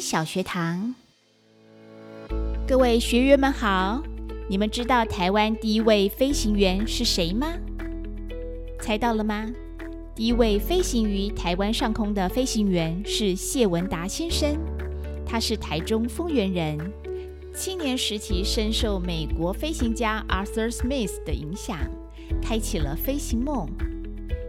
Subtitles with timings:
[0.00, 0.94] 小学堂，
[2.66, 4.02] 各位学员们好！
[4.48, 7.52] 你们知道台湾第一位飞行员是谁吗？
[8.80, 9.46] 猜到了吗？
[10.14, 14.56] 第一位飞行于台湾上空的飞行员是谢文达先生，
[15.26, 16.78] 他是台中丰原人。
[17.54, 21.78] 青年时期深受美国飞行家 Arthur Smith 的影响，
[22.40, 23.68] 开启了飞行梦。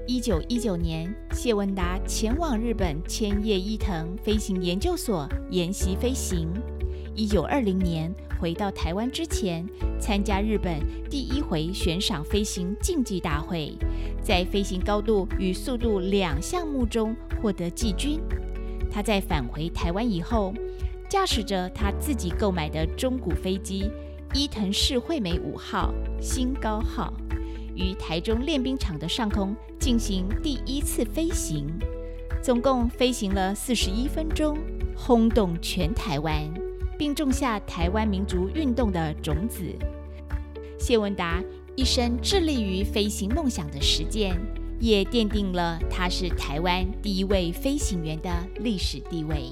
[0.08, 6.50] 一九一九年，谢文达前往日本千叶伊藤飞行研究所研习飞行。
[7.16, 9.66] 一九二零年回到台湾之前，
[10.00, 13.78] 参加日本第一回悬赏飞行竞技大会，
[14.22, 18.20] 在飞行高度与速度两项目中获得季军。
[18.90, 20.52] 他在返回台湾以后，
[21.08, 23.90] 驾驶着他自己购买的中古飞机
[24.34, 27.14] 伊藤式惠美五号新高号。
[27.74, 31.68] 于台中练兵场的上空进行第一次飞行，
[32.40, 34.56] 总共飞行了四十一分钟，
[34.96, 36.48] 轰动全台湾，
[37.00, 39.64] 并种下台湾民族运动的种子。
[40.78, 41.44] 谢文达
[41.76, 44.40] 一生致力于飞行梦想的实践，
[44.80, 49.52] 也奠定了他是台湾第一位飞行员的历史地位。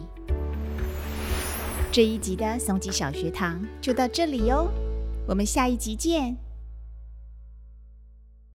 [1.92, 4.70] 这一集的松吉小学堂就到这里哟，
[5.28, 6.38] 我们下一集见。